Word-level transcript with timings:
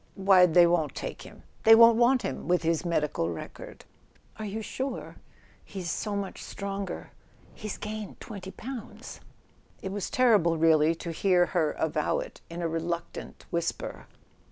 ""Why, 0.15 0.47
they 0.47 0.65
won't 0.65 0.95
take 0.95 1.21
him—they 1.21 1.75
won't 1.75 1.95
want 1.99 2.23
him... 2.23 2.47
with 2.47 2.63
his 2.63 2.83
medical 2.83 3.29
record." 3.29 3.85
"Are 4.37 4.45
you 4.45 4.63
sure? 4.63 5.17
He's 5.63 5.91
so 5.91 6.15
much 6.15 6.41
stronger... 6.41 7.11
He's 7.53 7.77
gained 7.77 8.19
twenty 8.19 8.49
pounds..." 8.49 9.19
It 9.83 9.91
was 9.91 10.09
terrible, 10.09 10.57
really, 10.57 10.95
to 10.95 11.11
hear 11.11 11.45
her 11.53 11.71
avow 11.73 12.17
it 12.17 12.41
in 12.49 12.63
a 12.63 12.67
reluctant 12.67 13.45
whisper! 13.51 14.07